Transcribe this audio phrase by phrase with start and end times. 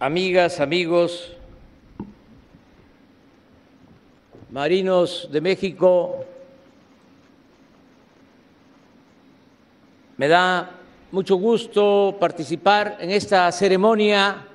[0.00, 1.30] amigas, amigos,
[4.50, 6.24] marinos de México,
[10.16, 10.70] me da
[11.12, 14.46] mucho gusto participar en esta ceremonia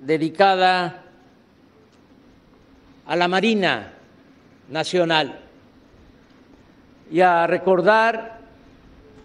[0.00, 1.02] dedicada
[3.06, 3.94] a la Marina
[4.68, 5.40] Nacional.
[7.10, 8.38] Y a recordar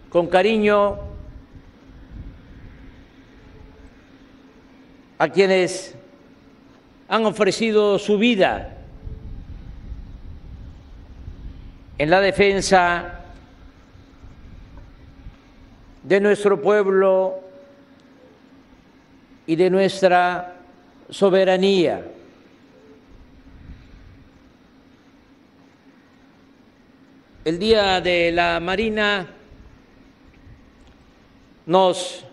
[0.08, 1.07] con cariño
[5.18, 5.94] a quienes
[7.08, 8.76] han ofrecido su vida
[11.98, 13.24] en la defensa
[16.04, 17.40] de nuestro pueblo
[19.46, 20.54] y de nuestra
[21.10, 22.06] soberanía.
[27.44, 29.26] El Día de la Marina
[31.66, 32.24] nos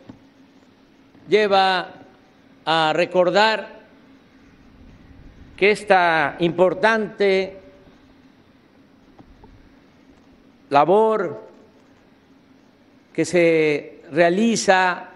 [1.27, 2.04] lleva
[2.65, 3.79] a recordar
[5.55, 7.59] que esta importante
[10.69, 11.43] labor
[13.13, 15.09] que se realiza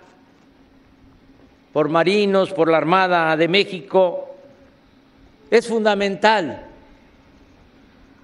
[1.73, 4.35] por marinos, por la Armada de México,
[5.51, 6.65] es fundamental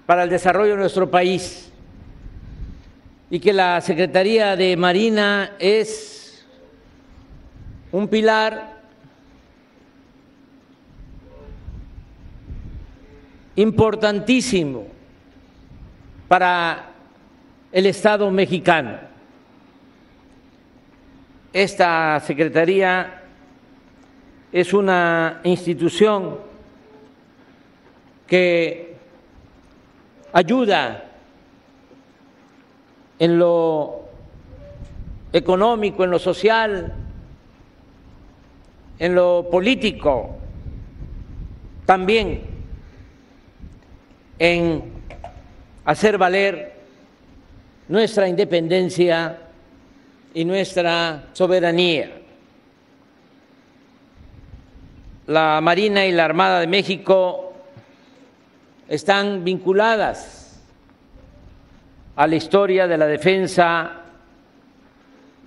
[0.06, 1.70] para el desarrollo de nuestro país
[3.28, 6.46] y que la Secretaría de Marina es
[7.90, 8.75] un pilar
[13.56, 14.86] importantísimo
[16.28, 16.90] para
[17.72, 18.98] el Estado mexicano.
[21.52, 23.22] Esta Secretaría
[24.52, 26.38] es una institución
[28.26, 28.96] que
[30.32, 31.04] ayuda
[33.18, 34.04] en lo
[35.32, 36.94] económico, en lo social,
[38.98, 40.36] en lo político,
[41.86, 42.55] también
[44.38, 44.82] en
[45.84, 46.74] hacer valer
[47.88, 49.38] nuestra independencia
[50.34, 52.10] y nuestra soberanía.
[55.26, 57.54] La Marina y la Armada de México
[58.88, 60.62] están vinculadas
[62.14, 64.02] a la historia de la defensa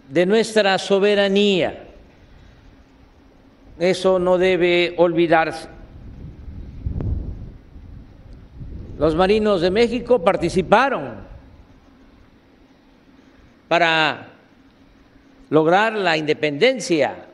[0.10, 1.86] de nuestra soberanía.
[3.80, 5.79] Eso no debe olvidarse.
[9.00, 11.16] Los marinos de México participaron
[13.70, 14.28] para
[15.50, 17.26] lograr la independencia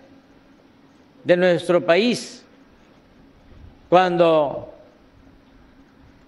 [1.24, 2.46] de nuestro país
[3.90, 4.76] cuando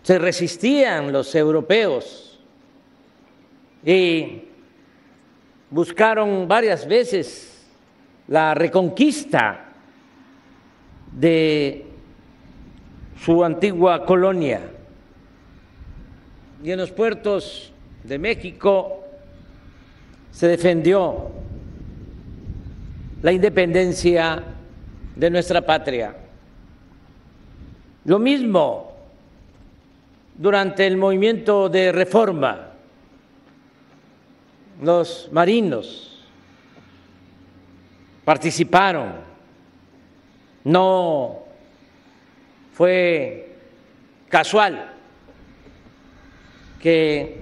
[0.01, 2.39] se resistían los europeos
[3.85, 4.41] y
[5.69, 7.63] buscaron varias veces
[8.27, 9.65] la reconquista
[11.11, 11.85] de
[13.23, 14.71] su antigua colonia.
[16.63, 17.71] Y en los puertos
[18.03, 19.03] de México
[20.31, 21.31] se defendió
[23.21, 24.43] la independencia
[25.15, 26.15] de nuestra patria.
[28.05, 28.95] Lo mismo
[30.35, 32.71] durante el movimiento de reforma,
[34.81, 36.23] los marinos
[38.23, 39.13] participaron,
[40.63, 41.39] no
[42.73, 43.55] fue
[44.29, 44.96] casual
[46.87, 47.35] que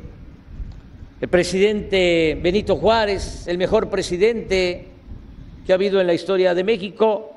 [1.21, 4.87] el presidente Benito Juárez, el mejor presidente
[5.63, 7.31] que ha habido en la historia de México,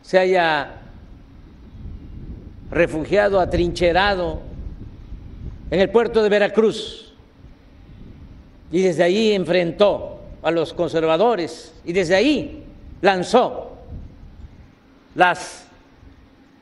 [0.00, 0.80] se haya
[2.70, 4.40] refugiado, atrincherado
[5.70, 7.12] en el puerto de Veracruz
[8.70, 12.64] y desde ahí enfrentó a los conservadores y desde ahí
[13.02, 13.76] lanzó
[15.16, 15.66] las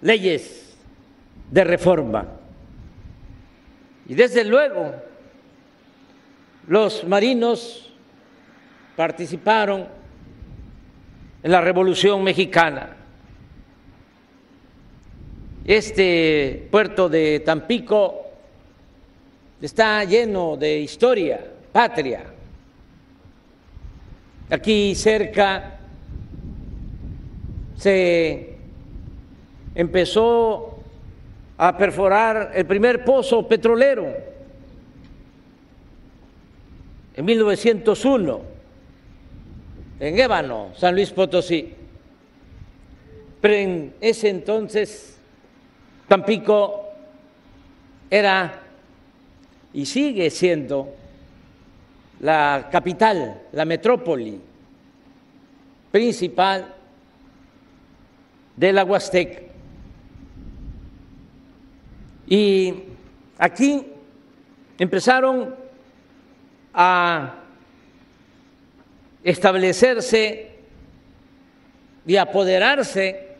[0.03, 0.75] leyes
[1.53, 2.40] de reforma.
[4.11, 4.93] Y desde luego
[6.67, 7.93] los marinos
[8.97, 9.87] participaron
[11.45, 12.97] en la Revolución Mexicana
[15.65, 18.33] este puerto de Tampico
[19.63, 22.25] está lleno de historia, patria.
[24.51, 25.79] Aquí cerca
[27.77, 28.57] se
[29.73, 30.80] empezó
[31.63, 34.17] a perforar el primer pozo petrolero
[37.15, 38.41] en 1901
[40.01, 41.75] en Ébano, San Luis Potosí.
[43.43, 45.19] Pero en ese entonces
[46.09, 46.89] Tampico
[48.09, 48.63] era
[49.75, 50.95] y sigue siendo
[52.21, 54.41] la capital, la metrópoli
[55.93, 56.75] principal
[58.57, 59.50] de la Huastec.
[62.31, 62.85] Y
[63.39, 63.85] aquí
[64.79, 65.53] empezaron
[66.73, 67.35] a
[69.25, 70.53] establecerse
[72.07, 73.31] y apoderarse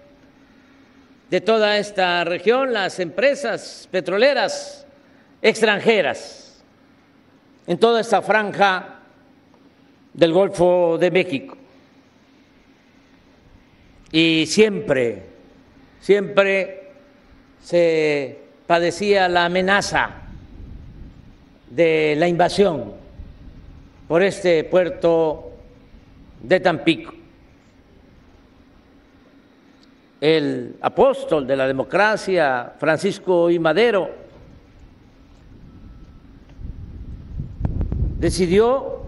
[1.31, 4.85] de toda esta región las empresas petroleras
[5.41, 6.61] extranjeras
[7.69, 9.03] en toda esta franja
[10.13, 11.57] del Golfo de México.
[14.11, 15.23] Y siempre,
[16.01, 16.91] siempre
[17.63, 20.11] se padecía la amenaza
[21.69, 22.93] de la invasión
[24.07, 25.51] por este puerto
[26.41, 27.13] de Tampico.
[30.21, 33.59] El apóstol de la democracia, Francisco I.
[33.59, 34.09] Madero,
[38.21, 39.01] decidió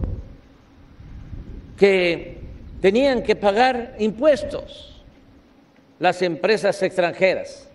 [1.77, 2.41] que
[2.81, 5.05] tenían que pagar impuestos
[6.01, 7.69] las empresas extranjeras,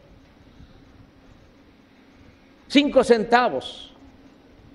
[2.67, 3.93] cinco centavos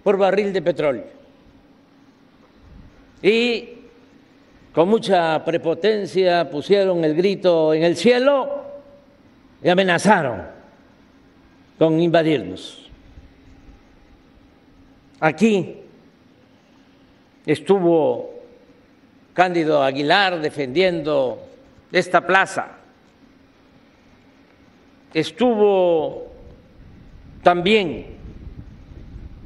[0.02, 1.22] por barril de petróleo
[3.22, 3.68] y
[4.72, 8.64] con mucha prepotencia pusieron el grito en el cielo
[9.62, 10.42] y amenazaron
[11.78, 12.90] con invadirnos.
[15.20, 15.76] Aquí
[17.46, 18.32] estuvo
[19.34, 21.38] Cándido Aguilar defendiendo
[21.92, 22.72] esta plaza.
[25.14, 26.31] Estuvo
[27.42, 28.06] también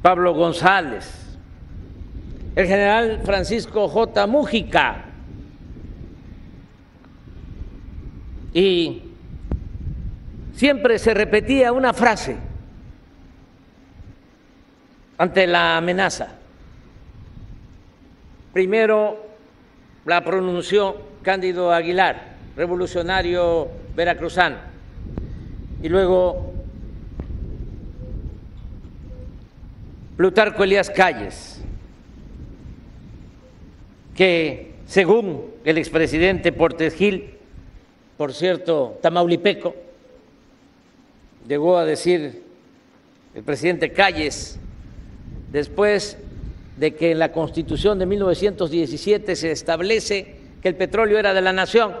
[0.01, 1.27] Pablo González
[2.57, 4.25] el general Francisco J.
[4.25, 5.05] Mújica.
[8.51, 9.03] Y
[10.55, 12.35] siempre se repetía una frase
[15.19, 16.29] ante la amenaza.
[18.53, 19.23] Primero
[20.05, 24.57] la pronunció Cándido Aguilar, revolucionario veracruzano,
[25.83, 26.56] y luego
[30.17, 31.61] Plutarco Elías Calles
[34.17, 37.35] que según el expresidente Portes Gil,
[38.17, 39.75] por cierto, tamaulipeco,
[41.47, 42.41] llegó a decir
[43.35, 44.57] el presidente Calles,
[45.51, 46.17] después
[46.77, 51.53] de que en la Constitución de 1917 se establece que el petróleo era de la
[51.53, 51.95] nación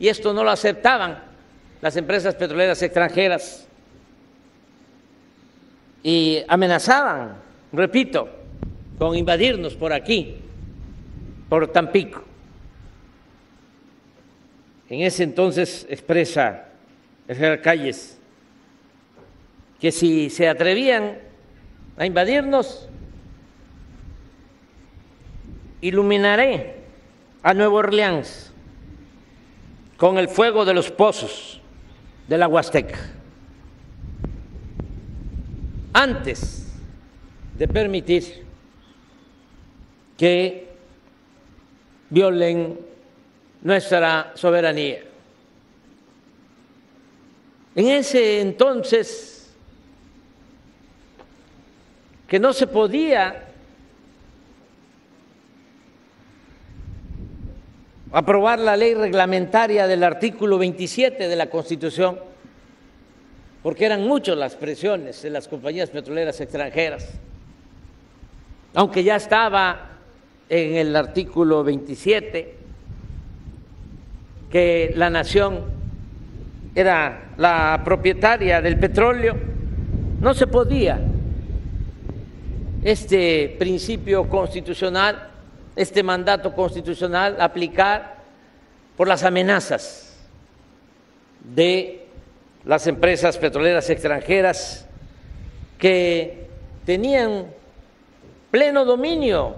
[0.00, 1.22] y esto no lo aceptaban
[1.80, 3.66] las empresas petroleras extranjeras
[6.02, 7.36] y amenazaban,
[7.72, 8.28] repito,
[8.98, 10.36] con invadirnos por aquí
[11.48, 12.22] por Tampico.
[14.88, 16.68] En ese entonces expresa
[17.28, 18.18] el general Calles
[19.80, 21.18] que si se atrevían
[21.96, 22.88] a invadirnos,
[25.80, 26.76] iluminaré
[27.42, 28.52] a Nueva Orleans
[29.96, 31.60] con el fuego de los pozos
[32.28, 32.98] de la Huasteca.
[35.92, 36.69] Antes
[37.60, 38.42] de permitir
[40.16, 40.66] que
[42.08, 42.80] violen
[43.60, 45.00] nuestra soberanía.
[47.74, 49.52] En ese entonces,
[52.26, 53.44] que no se podía
[58.10, 62.18] aprobar la ley reglamentaria del artículo 27 de la Constitución,
[63.62, 67.20] porque eran muchas las presiones de las compañías petroleras extranjeras,
[68.74, 69.88] aunque ya estaba
[70.48, 72.54] en el artículo 27
[74.50, 75.64] que la nación
[76.74, 79.36] era la propietaria del petróleo,
[80.20, 81.00] no se podía.
[82.82, 85.30] Este principio constitucional,
[85.76, 88.16] este mandato constitucional aplicar
[88.96, 90.16] por las amenazas
[91.54, 92.06] de
[92.64, 94.86] las empresas petroleras extranjeras
[95.78, 96.48] que
[96.84, 97.46] tenían
[98.50, 99.56] pleno dominio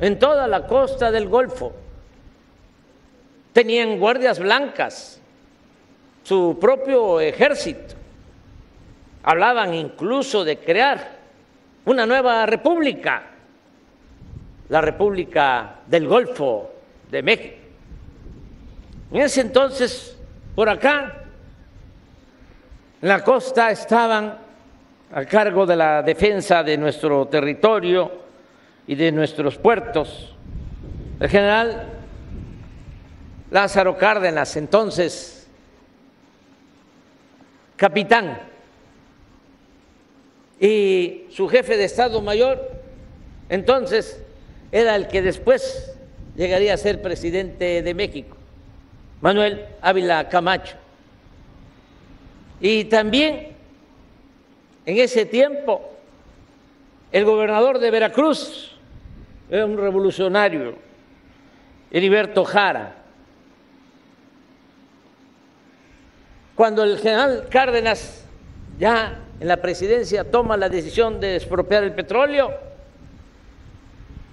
[0.00, 1.72] en toda la costa del Golfo.
[3.52, 5.20] Tenían guardias blancas,
[6.22, 7.94] su propio ejército.
[9.22, 11.16] Hablaban incluso de crear
[11.84, 13.22] una nueva república,
[14.68, 16.70] la República del Golfo
[17.10, 17.56] de México.
[19.12, 20.16] En ese entonces,
[20.54, 21.24] por acá,
[23.00, 24.45] en la costa estaban
[25.16, 28.12] a cargo de la defensa de nuestro territorio
[28.86, 30.34] y de nuestros puertos.
[31.18, 31.86] El general
[33.50, 35.48] Lázaro Cárdenas, entonces
[37.76, 38.38] capitán,
[40.60, 42.72] y su jefe de Estado Mayor,
[43.48, 44.22] entonces
[44.70, 45.94] era el que después
[46.36, 48.36] llegaría a ser presidente de México,
[49.22, 50.76] Manuel Ávila Camacho.
[52.60, 53.55] Y también
[54.86, 55.92] en ese tiempo
[57.12, 58.72] el gobernador de Veracruz
[59.50, 60.74] era un revolucionario,
[61.90, 62.94] Heriberto Jara.
[66.54, 68.24] Cuando el general Cárdenas
[68.78, 72.52] ya en la presidencia toma la decisión de expropiar el petróleo,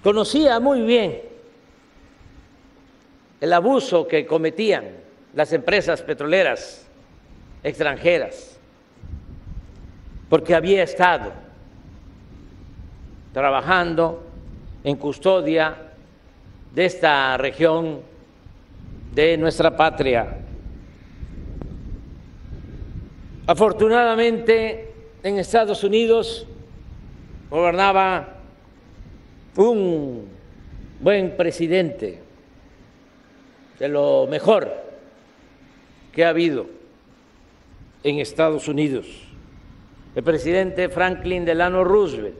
[0.02, 1.22] conocía muy bien
[3.40, 4.84] el abuso que cometían
[5.34, 6.86] las empresas petroleras
[7.62, 8.53] extranjeras,
[10.28, 11.32] porque había estado
[13.32, 14.22] trabajando
[14.84, 15.76] en custodia
[16.74, 18.00] de esta región
[19.14, 20.38] de nuestra patria.
[23.46, 26.46] Afortunadamente, en Estados Unidos
[27.50, 28.38] gobernaba
[29.56, 30.28] un
[31.00, 32.20] buen presidente,
[33.78, 34.72] de lo mejor
[36.12, 36.66] que ha habido
[38.02, 39.06] en Estados Unidos,
[40.14, 42.36] el presidente Franklin Delano Roosevelt,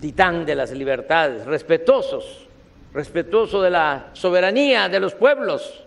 [0.00, 2.46] titán de las libertades, respetuosos,
[2.92, 5.84] respetuoso de la soberanía de los pueblos,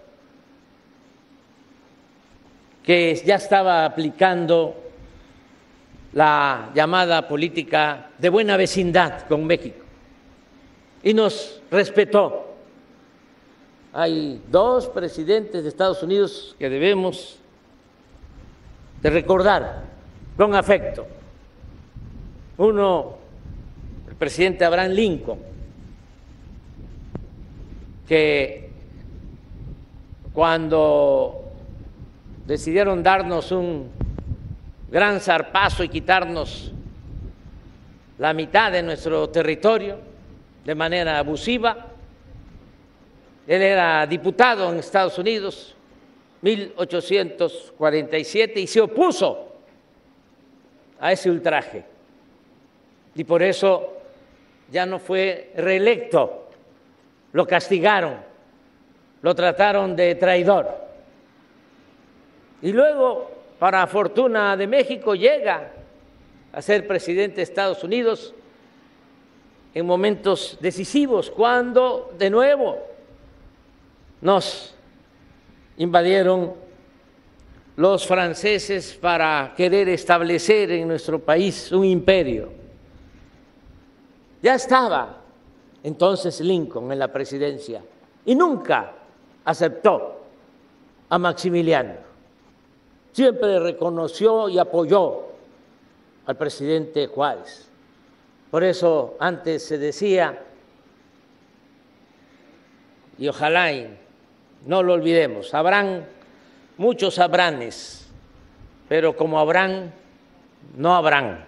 [2.83, 4.75] que ya estaba aplicando
[6.13, 9.83] la llamada política de buena vecindad con México
[11.03, 12.47] y nos respetó.
[13.93, 17.37] Hay dos presidentes de Estados Unidos que debemos
[19.01, 19.90] de recordar
[20.41, 21.05] con afecto.
[22.57, 23.15] Uno,
[24.10, 25.38] el presidente Abraham Lincoln,
[28.07, 28.71] que
[30.33, 31.43] cuando
[32.48, 33.88] decidieron darnos un
[34.89, 36.71] gran zarpazo y quitarnos
[38.17, 40.00] la mitad de nuestro territorio
[40.65, 41.86] de manera abusiva.
[43.45, 45.75] Él era diputado en Estados Unidos,
[46.41, 49.50] 1847, y se opuso
[51.01, 51.84] a ese ultraje.
[53.15, 53.98] Y por eso
[54.72, 56.48] ya no fue reelecto,
[57.34, 58.15] lo castigaron,
[59.22, 60.70] lo trataron de traidor.
[62.62, 65.72] Y luego para fortuna de México, llega
[66.51, 68.34] a ser presidente de Estados Unidos
[69.75, 72.79] en momentos decisivos, cuando de nuevo
[74.20, 74.74] nos
[75.77, 76.55] invadieron
[77.75, 82.49] los franceses para querer establecer en nuestro país un imperio.
[84.41, 85.17] Ya estaba
[85.83, 87.81] entonces Lincoln en la presidencia
[88.25, 88.93] y nunca
[89.45, 90.21] aceptó
[91.09, 92.11] a Maximiliano
[93.11, 95.23] siempre reconoció y apoyó
[96.25, 97.67] al presidente Juárez.
[98.49, 100.43] Por eso antes se decía,
[103.17, 103.71] y ojalá
[104.65, 106.05] no lo olvidemos, habrán
[106.81, 108.09] muchos habranes,
[108.89, 109.93] pero como habrán,
[110.75, 111.45] no habrán.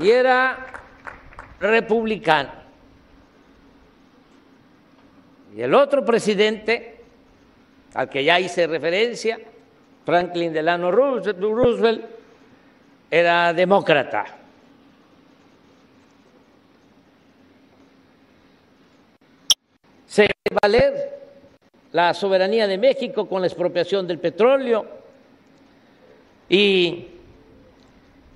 [0.00, 0.66] Y era
[1.60, 2.50] republicano.
[5.54, 7.04] Y el otro presidente,
[7.94, 9.38] al que ya hice referencia,
[10.04, 12.04] Franklin Delano Roosevelt,
[13.08, 14.26] era demócrata.
[20.08, 20.30] Se
[20.62, 21.20] valer
[21.92, 24.86] la soberanía de México con la expropiación del petróleo.
[26.48, 27.08] Y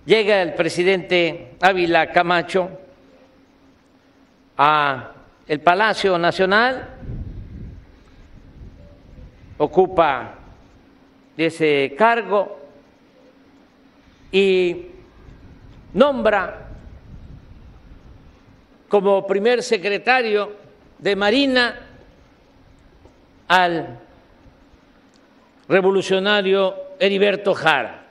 [0.04, 2.68] llega el presidente Ávila Camacho
[4.58, 5.12] a
[5.48, 6.88] el Palacio Nacional
[9.56, 10.34] ocupa
[11.36, 12.58] ese cargo
[14.30, 14.86] y
[15.94, 16.68] nombra
[18.88, 20.61] como primer secretario
[21.02, 21.80] de Marina
[23.48, 23.98] al
[25.68, 28.06] revolucionario Heriberto Jara,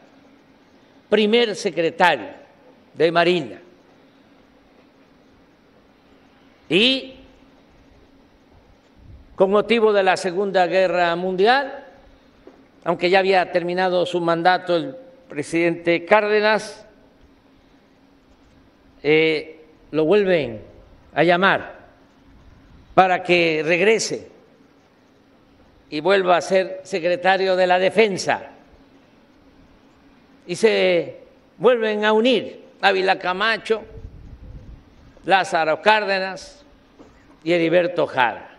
[1.09, 2.27] primer secretario
[2.93, 3.61] de Marina.
[6.67, 7.15] Y
[9.35, 11.85] con motivo de la Segunda Guerra Mundial,
[12.83, 14.97] aunque ya había terminado su mandato el
[15.29, 16.85] presidente Cárdenas,
[19.01, 20.61] eh, lo vuelven
[21.13, 21.80] a llamar
[22.93, 24.29] para que regrese
[25.89, 28.49] y vuelva a ser secretario de la Defensa.
[30.47, 31.17] Y se
[31.57, 33.83] vuelven a unir Ávila Camacho,
[35.25, 36.63] Lázaro Cárdenas
[37.43, 38.51] y Heriberto Jara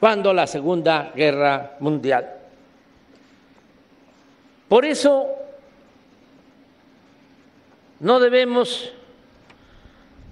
[0.00, 2.34] cuando la Segunda Guerra Mundial.
[4.68, 5.28] Por eso
[8.00, 8.92] no debemos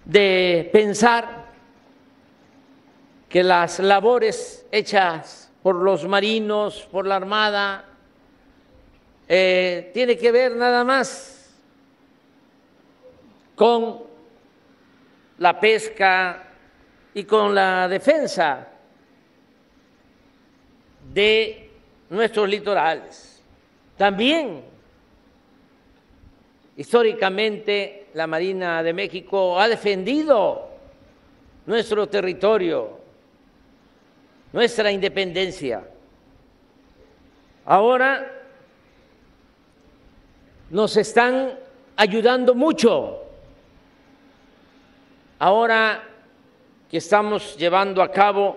[0.04, 1.45] de pensar
[3.28, 7.84] que las labores hechas por los marinos, por la Armada,
[9.28, 11.54] eh, tiene que ver nada más
[13.56, 14.04] con
[15.38, 16.44] la pesca
[17.14, 18.68] y con la defensa
[21.12, 21.70] de
[22.10, 23.42] nuestros litorales.
[23.96, 24.62] También,
[26.76, 30.68] históricamente, la Marina de México ha defendido
[31.64, 33.05] nuestro territorio,
[34.52, 35.84] nuestra independencia.
[37.64, 38.30] Ahora
[40.70, 41.58] nos están
[41.96, 43.22] ayudando mucho.
[45.38, 46.02] Ahora
[46.90, 48.56] que estamos llevando a cabo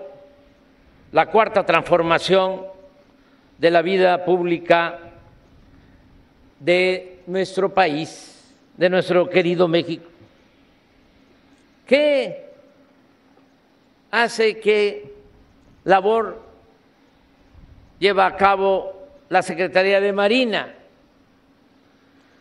[1.12, 2.65] la cuarta transformación
[3.58, 5.00] de la vida pública
[6.60, 10.10] de nuestro país, de nuestro querido México.
[11.86, 12.50] ¿Qué
[14.12, 15.18] hace que
[15.89, 16.39] labor
[17.98, 20.75] lleva a cabo la Secretaría de Marina?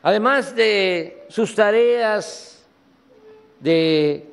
[0.02, 2.66] Además de sus tareas
[3.58, 4.28] de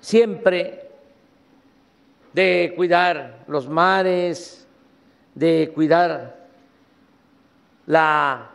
[0.00, 0.90] siempre
[2.34, 4.68] de cuidar los mares,
[5.34, 6.36] de cuidar
[7.86, 8.50] la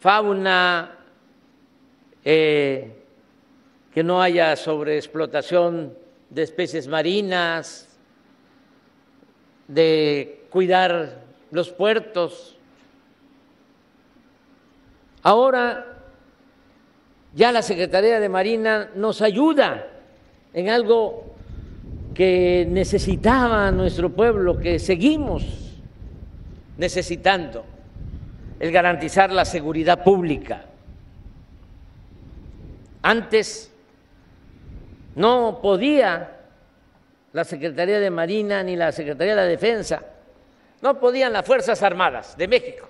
[0.00, 0.98] fauna,
[2.24, 3.04] eh,
[3.94, 7.88] que no haya sobreexplotación de especies marinas,
[9.66, 12.56] de cuidar los puertos.
[15.22, 15.98] Ahora
[17.34, 19.86] ya la Secretaría de Marina nos ayuda
[20.54, 21.34] en algo
[22.14, 25.44] que necesitaba nuestro pueblo, que seguimos
[26.76, 27.64] necesitando,
[28.58, 30.64] el garantizar la seguridad pública.
[33.02, 33.72] Antes
[35.18, 36.36] no podía
[37.32, 40.00] la Secretaría de Marina ni la Secretaría de Defensa,
[40.80, 42.88] no podían las Fuerzas Armadas de México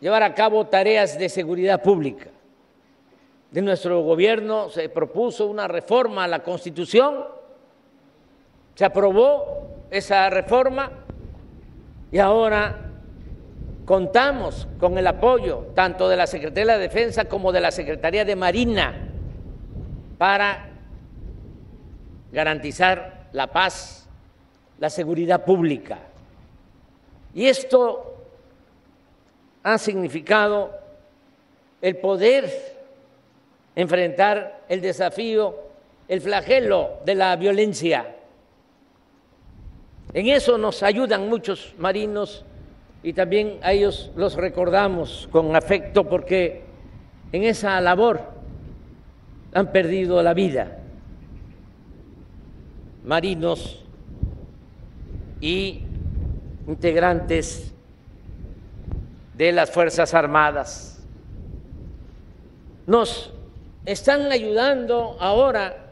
[0.00, 2.26] llevar a cabo tareas de seguridad pública.
[3.50, 7.26] De nuestro gobierno se propuso una reforma a la Constitución,
[8.74, 10.90] se aprobó esa reforma
[12.10, 12.90] y ahora
[13.84, 18.24] contamos con el apoyo tanto de la Secretaría de la Defensa como de la Secretaría
[18.24, 19.05] de Marina
[20.18, 20.70] para
[22.32, 24.08] garantizar la paz,
[24.78, 25.98] la seguridad pública.
[27.34, 28.16] Y esto
[29.62, 30.70] ha significado
[31.82, 32.50] el poder
[33.74, 35.54] enfrentar el desafío,
[36.08, 38.16] el flagelo de la violencia.
[40.14, 42.44] En eso nos ayudan muchos marinos
[43.02, 46.62] y también a ellos los recordamos con afecto porque
[47.32, 48.35] en esa labor
[49.56, 50.76] han perdido la vida
[53.04, 53.82] marinos
[55.40, 55.80] y
[56.66, 57.72] integrantes
[59.32, 61.02] de las Fuerzas Armadas.
[62.86, 63.32] Nos
[63.86, 65.86] están ayudando ahora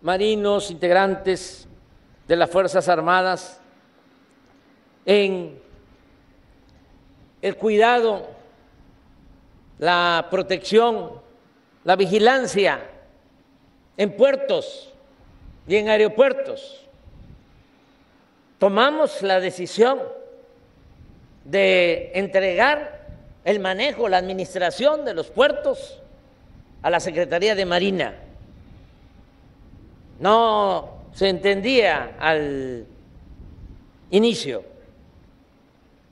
[0.00, 1.66] marinos integrantes
[2.28, 3.60] de las Fuerzas Armadas
[5.04, 5.60] en
[7.40, 8.28] el cuidado,
[9.80, 11.31] la protección,
[11.84, 12.80] la vigilancia
[13.96, 14.92] en puertos
[15.66, 16.86] y en aeropuertos.
[18.58, 20.00] Tomamos la decisión
[21.44, 23.06] de entregar
[23.44, 26.00] el manejo, la administración de los puertos
[26.82, 28.14] a la Secretaría de Marina.
[30.20, 32.86] No se entendía al
[34.10, 34.62] inicio,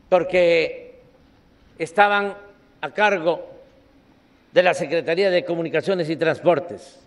[0.09, 1.00] porque
[1.78, 2.37] estaban
[2.80, 3.49] a cargo
[4.52, 7.00] de la Secretaría de Comunicaciones y Transportes,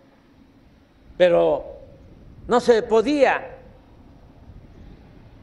[1.18, 1.66] pero
[2.48, 3.50] no se podía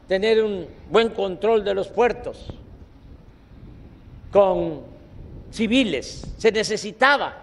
[0.07, 2.47] tener un buen control de los puertos
[4.31, 4.81] con
[5.51, 7.35] civiles, se necesitaba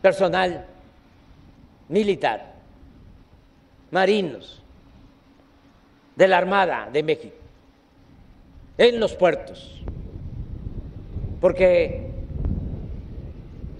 [0.00, 0.66] personal
[1.88, 2.54] militar,
[3.90, 4.62] marinos
[6.16, 7.36] de la Armada de México,
[8.76, 9.82] en los puertos,
[11.40, 12.17] porque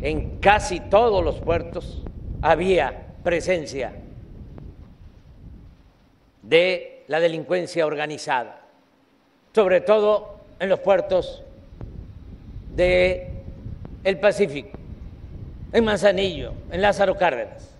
[0.00, 2.02] en casi todos los puertos
[2.42, 3.92] había presencia
[6.42, 8.60] de la delincuencia organizada,
[9.54, 11.42] sobre todo en los puertos
[12.74, 13.26] del
[14.04, 14.78] el Pacífico
[15.72, 17.70] en Manzanillo, en Lázaro Cárdenas.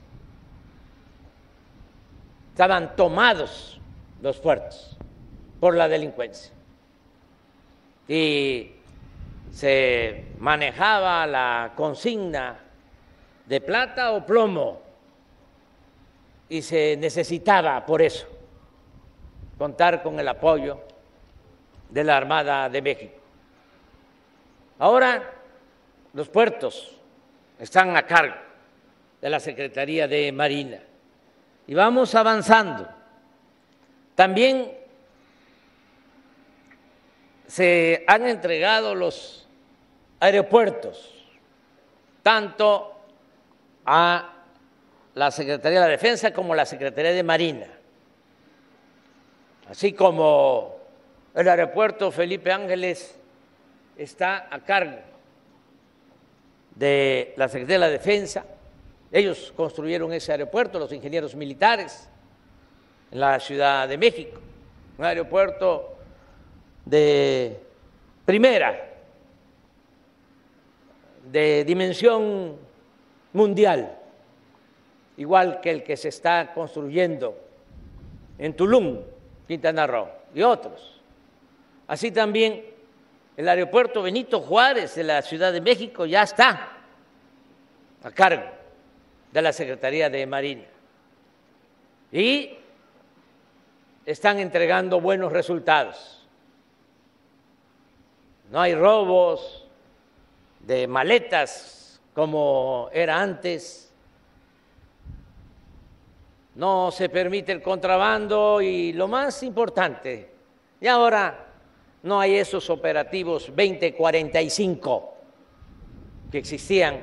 [2.50, 3.80] Estaban tomados
[4.20, 4.96] los puertos
[5.60, 6.52] por la delincuencia.
[8.08, 8.72] Y
[9.52, 12.58] se manejaba la consigna
[13.46, 14.82] de plata o plomo
[16.48, 18.26] y se necesitaba por eso
[19.58, 20.80] contar con el apoyo
[21.90, 23.14] de la Armada de México.
[24.78, 25.32] Ahora
[26.12, 26.96] los puertos
[27.58, 28.36] están a cargo
[29.20, 30.78] de la Secretaría de Marina
[31.66, 32.88] y vamos avanzando.
[34.14, 34.77] También
[37.48, 39.48] se han entregado los
[40.20, 41.14] aeropuertos,
[42.22, 42.94] tanto
[43.86, 44.34] a
[45.14, 47.66] la Secretaría de la Defensa como a la Secretaría de Marina,
[49.68, 50.76] así como
[51.34, 53.18] el aeropuerto Felipe Ángeles
[53.96, 54.98] está a cargo
[56.74, 58.44] de la Secretaría de la Defensa.
[59.10, 62.08] Ellos construyeron ese aeropuerto, los ingenieros militares,
[63.10, 64.38] en la Ciudad de México,
[64.98, 65.97] un aeropuerto
[66.88, 67.60] de
[68.24, 68.88] primera,
[71.30, 72.56] de dimensión
[73.34, 73.98] mundial,
[75.18, 77.38] igual que el que se está construyendo
[78.38, 79.00] en Tulum,
[79.46, 81.02] Quintana Roo y otros.
[81.86, 82.64] Así también
[83.36, 86.72] el aeropuerto Benito Juárez de la Ciudad de México ya está
[88.02, 88.44] a cargo
[89.30, 90.64] de la Secretaría de Marina.
[92.10, 92.56] Y
[94.06, 96.17] están entregando buenos resultados.
[98.50, 99.66] No hay robos
[100.60, 103.92] de maletas como era antes.
[106.54, 110.30] No se permite el contrabando y lo más importante,
[110.80, 111.46] y ahora
[112.02, 115.14] no hay esos operativos 2045
[116.30, 117.00] que existían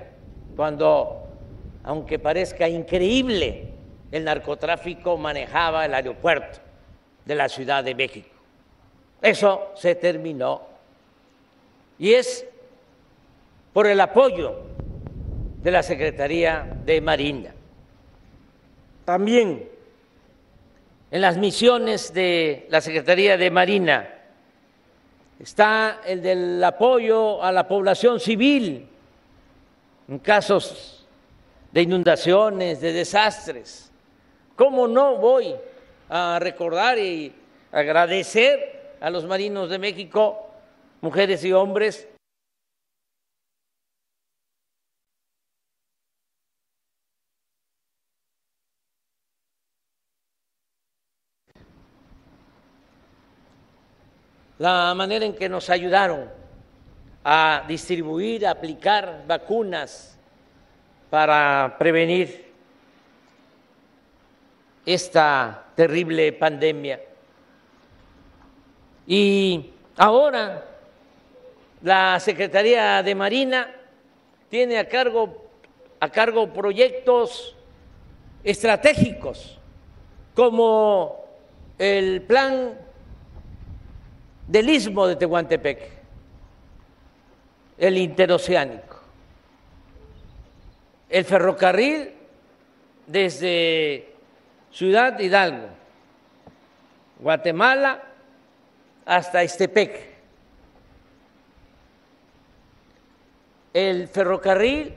[0.56, 1.28] cuando,
[1.84, 3.74] aunque parezca increíble,
[4.12, 6.60] el narcotráfico manejaba el aeropuerto
[7.26, 8.30] de la Ciudad de México.
[9.22, 10.75] Eso se terminó.
[11.98, 12.46] Y es
[13.74, 14.56] por el apoyo
[15.62, 17.54] de la Secretaría de Marina.
[19.06, 19.70] También
[21.12, 24.10] en las misiones de la Secretaría de Marina
[25.40, 28.88] está el del apoyo a la población civil
[30.08, 31.06] en casos
[31.72, 33.92] de inundaciones, de desastres.
[34.56, 35.56] ¿Cómo no voy
[36.10, 37.34] a recordar y
[37.72, 40.45] agradecer a los marinos de México,
[41.06, 42.10] mujeres y hombres,
[54.58, 56.28] la manera en que nos ayudaron
[57.24, 60.18] a distribuir, aplicar vacunas
[61.12, 62.52] para prevenir
[64.84, 67.00] esta terrible pandemia.
[69.06, 70.75] Y ahora
[71.86, 73.70] la Secretaría de Marina
[74.50, 75.46] tiene a cargo,
[76.00, 77.56] a cargo proyectos
[78.44, 79.60] estratégicos
[80.34, 81.24] como
[81.78, 82.74] el plan
[84.48, 85.92] del istmo de Tehuantepec,
[87.78, 89.02] el interoceánico,
[91.08, 92.14] el ferrocarril
[93.06, 94.12] desde
[94.72, 95.68] Ciudad Hidalgo,
[97.20, 98.02] Guatemala
[99.06, 100.15] hasta Estepec,
[103.76, 104.96] el ferrocarril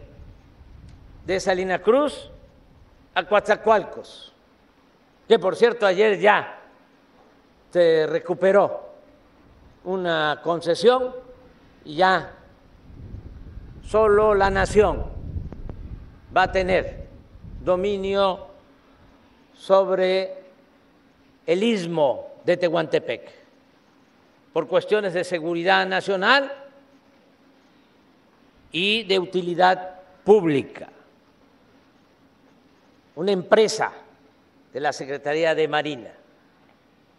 [1.26, 2.30] de Salina Cruz
[3.12, 4.32] a Coatzacoalcos,
[5.26, 6.60] que por cierto ayer ya
[7.72, 8.88] se recuperó
[9.82, 11.12] una concesión
[11.84, 12.34] y ya
[13.82, 15.06] solo la nación
[16.34, 17.08] va a tener
[17.64, 18.46] dominio
[19.54, 20.44] sobre
[21.44, 23.28] el istmo de Tehuantepec
[24.52, 26.67] por cuestiones de seguridad nacional
[28.72, 30.88] y de utilidad pública.
[33.14, 33.92] Una empresa
[34.72, 36.12] de la Secretaría de Marina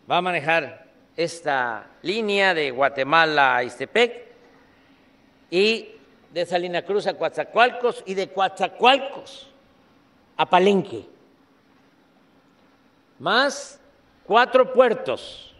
[0.09, 0.85] va a manejar
[1.17, 4.27] esta línea de Guatemala a Istepec
[5.51, 5.89] y
[6.31, 9.51] de Salina Cruz a Coatzacoalcos y de Coatzacoalcos
[10.37, 11.05] a Palenque,
[13.19, 13.81] más
[14.23, 15.53] cuatro puertos,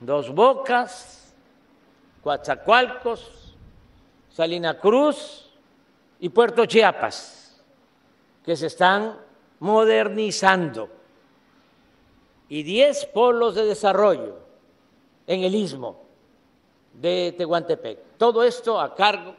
[0.00, 1.34] Dos Bocas,
[2.22, 3.47] Coatzacoalcos,
[4.38, 5.50] Salina Cruz
[6.20, 7.60] y Puerto Chiapas,
[8.44, 9.18] que se están
[9.58, 10.88] modernizando
[12.48, 14.38] y 10 polos de desarrollo
[15.26, 16.04] en el istmo
[16.92, 17.98] de Tehuantepec.
[18.16, 19.34] Todo esto a cargo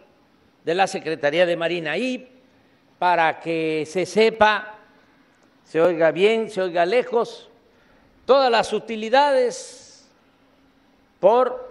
[0.65, 1.97] de la Secretaría de Marina.
[1.97, 2.27] Y
[2.99, 4.79] para que se sepa,
[5.63, 7.47] se oiga bien, se oiga lejos,
[8.25, 10.09] todas las utilidades
[11.21, 11.68] por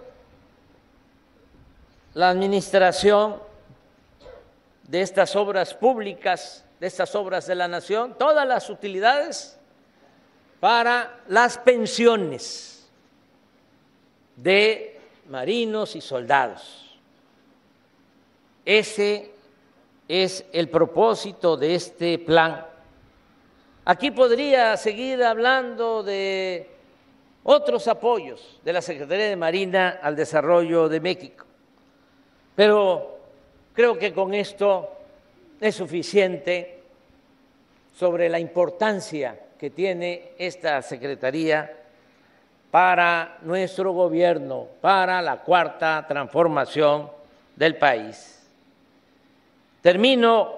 [2.19, 3.41] la administración
[4.83, 9.57] de estas obras públicas, de estas obras de la nación, todas las utilidades
[10.59, 12.89] para las pensiones
[14.35, 16.99] de marinos y soldados.
[18.65, 19.31] Ese
[20.09, 22.65] es el propósito de este plan.
[23.85, 26.69] Aquí podría seguir hablando de
[27.43, 31.45] otros apoyos de la Secretaría de Marina al desarrollo de México,
[32.59, 33.19] pero
[33.71, 34.89] creo que con esto
[35.61, 36.81] es suficiente
[37.95, 41.73] sobre la importancia que tiene esta Secretaría
[42.69, 47.09] para nuestro gobierno, para la cuarta transformación
[47.55, 48.45] del país.
[49.81, 50.57] Termino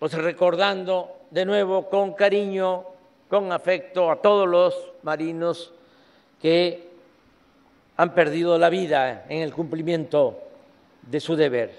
[0.00, 2.86] pues recordando de nuevo con cariño,
[3.30, 5.72] con afecto a todos los marinos
[6.42, 6.88] que
[7.96, 10.42] han perdido la vida en el cumplimiento
[11.06, 11.72] de su deber.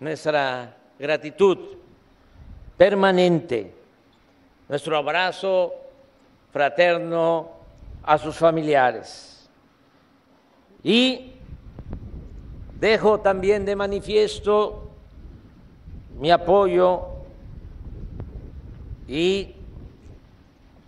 [0.00, 1.58] Nuestra gratitud
[2.76, 3.72] permanente,
[4.68, 5.74] nuestro abrazo
[6.52, 7.50] fraterno
[8.02, 9.48] a sus familiares.
[10.82, 11.32] Y
[12.78, 14.90] dejo también de manifiesto
[16.18, 17.06] mi apoyo
[19.08, 19.54] y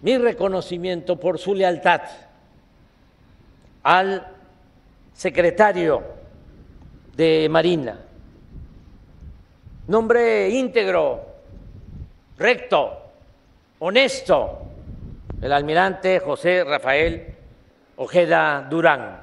[0.02, 2.02] mi reconocimiento por su lealtad
[3.82, 4.26] al
[5.12, 6.02] secretario
[7.16, 7.98] de Marina,
[9.86, 11.20] nombre íntegro,
[12.38, 13.02] recto,
[13.78, 14.58] honesto,
[15.40, 17.34] el almirante José Rafael
[17.96, 19.20] Ojeda Durán.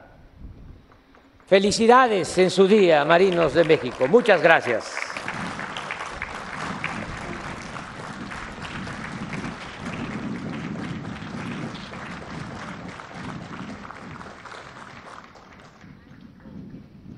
[1.47, 4.08] Felicidades en su día, Marinos de México.
[4.08, 4.95] Muchas gracias.